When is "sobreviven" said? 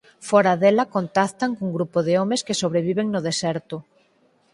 2.61-3.07